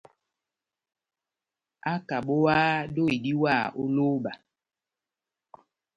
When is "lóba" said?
3.95-4.33